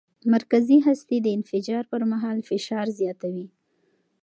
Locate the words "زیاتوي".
2.99-3.47